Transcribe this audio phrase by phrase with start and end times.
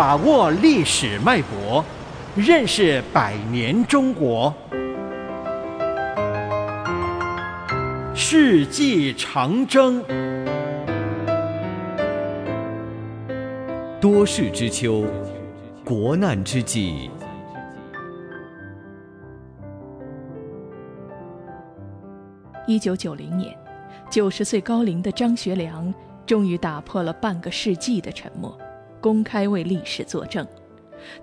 [0.00, 1.84] 把握历史脉搏，
[2.34, 4.50] 认识百年中国。
[8.14, 10.02] 世纪长征，
[14.00, 15.04] 多事之秋，
[15.84, 17.10] 国难之际。
[22.66, 23.54] 一九九零年，
[24.08, 25.92] 九十岁高龄的张学良
[26.24, 28.58] 终于打破了半个世纪的沉默，
[29.00, 30.46] 公开为历史作证，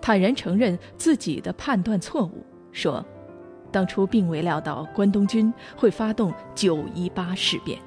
[0.02, 3.06] 坦然承认自己的判断错误，说
[3.72, 7.80] ：“当初并未料到关东军会发动九一八事变。”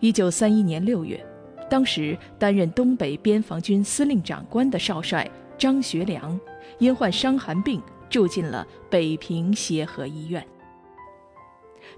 [0.00, 1.24] 一九三一年六月，
[1.68, 6.38] 当时担任东北边防军司令长官的少帅张学良，
[6.78, 10.46] 因患伤寒病住进了北平协和医院。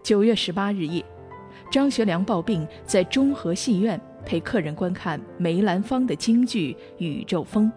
[0.03, 1.05] 九月十八日夜，
[1.71, 7.71] 张学良抱病在中和戏院陪客人观看梅兰芳的京剧《宇宙风》，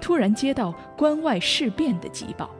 [0.00, 2.50] 突然接到关外事变的急报，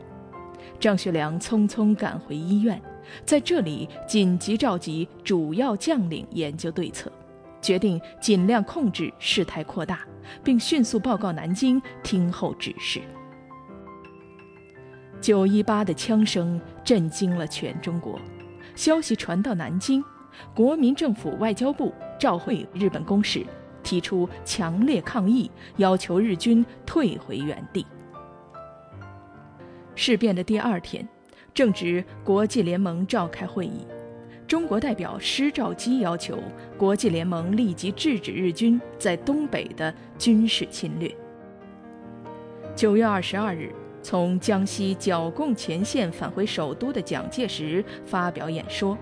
[0.81, 2.81] 张学良匆匆赶回医院，
[3.25, 7.13] 在这里紧急召集主要将领研究对策，
[7.61, 10.01] 决定尽量控制事态扩大，
[10.43, 13.01] 并迅速报告南京听候指示。
[15.21, 18.19] 九一八的枪声震惊了全中国。
[18.77, 20.05] 消息传到南京，
[20.55, 23.45] 国民政府外交部召会日本公使，
[23.83, 27.87] 提出强烈抗议，要求日军退回原地。
[29.95, 31.07] 事变的第二天，
[31.53, 33.87] 正值国际联盟召开会议，
[34.47, 36.39] 中国代表施肇基要求
[36.77, 41.15] 国际联盟立即制止日军在东北的军事侵略。
[42.77, 43.73] 九月二十二日。
[44.01, 48.97] 从江西剿共前线返回首都的蒋介石发表演说，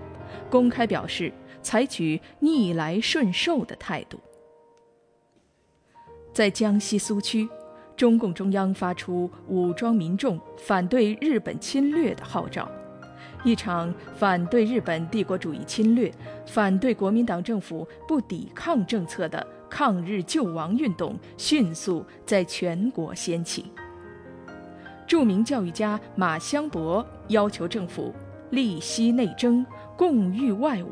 [0.49, 4.19] 公开表示采取逆来顺受的态度。
[6.33, 7.49] 在江西苏区，
[7.95, 12.69] 中共中央发出武装民众反对日本侵略的号召，
[13.43, 16.11] 一场反对日本帝国主义侵略、
[16.45, 23.65] 反对国民党政府不抵抗政策的抗日救亡运动迅速在全国掀起。
[25.07, 28.13] 著名教育家马相伯要求政府
[28.51, 29.65] 立息内征，
[29.97, 30.87] 共御外侮。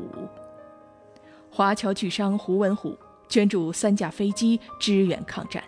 [1.50, 2.98] 华侨巨商胡文虎
[3.30, 5.64] 捐助三架飞机支援抗战。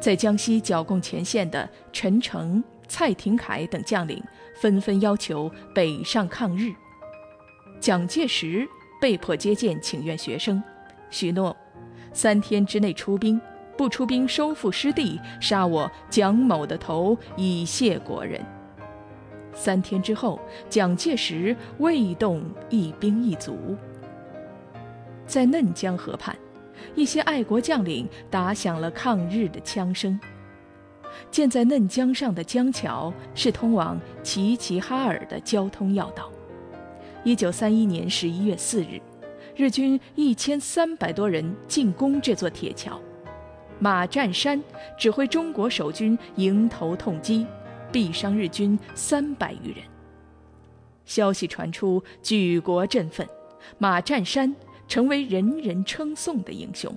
[0.00, 4.22] 在江西剿共前线的陈诚、蔡廷锴等将领
[4.54, 6.72] 纷纷要求北上抗日。
[7.80, 8.66] 蒋介石
[9.00, 10.62] 被迫接见请愿学生，
[11.10, 11.54] 许诺
[12.12, 13.40] 三天之内出兵。
[13.76, 18.42] 不出兵收复失地，杀我蒋某的头，以谢国人。
[19.56, 23.74] 三天之后，蒋介石未动一兵一卒。
[25.26, 26.36] 在嫩江河畔，
[26.94, 30.20] 一些爱国将领打响了抗日的枪声。
[31.30, 36.30] 建在嫩江上的江桥是通往齐齐哈尔的交通要道。
[37.24, 39.00] 一九三一年十一月四日，
[39.56, 43.00] 日军一千三百多人进攻这座铁桥。
[43.78, 44.62] 马占山
[44.96, 47.46] 指挥中国守军迎头痛击，
[47.96, 49.82] 毙伤日军三百余人。
[51.06, 53.26] 消息传出，举国振奋，
[53.78, 54.54] 马占山
[54.86, 56.94] 成为人人称颂的英雄，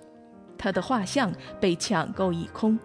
[0.57, 2.77] 他的画像被抢购一空。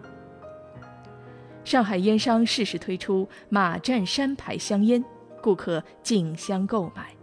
[1.65, 5.03] 上海烟商适时推出马占山牌香烟，
[5.41, 7.13] 顾客竞相购买。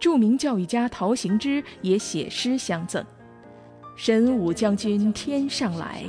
[0.00, 3.06] 著名教育家陶行知也写诗相赠。
[3.94, 6.04] 神武将军天上来，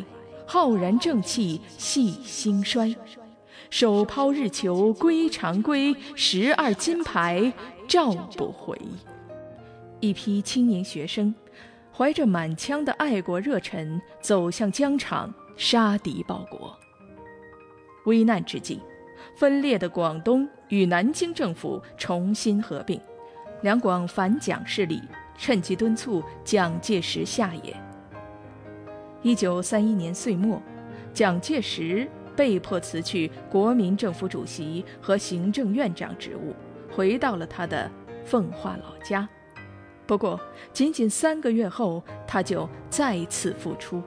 [0.48, 2.96] 浩然正气系兴衰。
[3.72, 7.52] 手抛日球归常归，十二金牌
[7.88, 8.78] 召不回。
[10.02, 11.34] 一批青年学生，
[11.96, 16.78] 怀着满腔的爱国热忱，走向疆场，杀敌报国。
[18.06, 18.82] 危难之际，
[19.36, 23.00] 分裂的广东与南京政府重新合并，
[23.62, 25.02] 两广反蒋势力。
[25.38, 27.76] 趁机敦促蒋介石下野。
[29.24, 30.62] 一九三一年岁末，
[31.14, 36.56] 蒋介石被迫辞去国民政府主席和行政院长职务，
[36.92, 37.90] 回到了他的
[38.26, 39.28] 奉化老家。
[40.08, 40.40] 不过，
[40.74, 44.02] 仅仅三个月后，他就再次复出。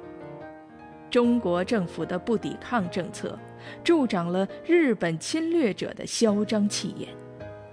[1.11, 3.39] 中国政府的不抵抗政策，
[3.83, 7.09] 助长了日本侵略者的嚣张气焰。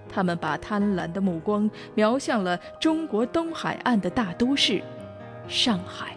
[0.08, 4.80] 他们把贪婪的目光瞄向了中国东海岸的大都市
[5.48, 6.16] 上海。